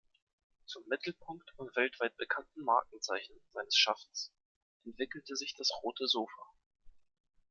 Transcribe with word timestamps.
Zum 0.65 0.83
Mittelpunkt 0.87 1.53
und 1.59 1.75
weltweit 1.75 2.17
bekannten 2.17 2.61
Markenzeichen 2.63 3.39
seines 3.53 3.75
Schaffens 3.77 4.33
entwickelte 4.83 5.35
sich 5.35 5.53
das 5.55 5.69
„Rote 5.83 6.07
Sofa“. 6.07 6.41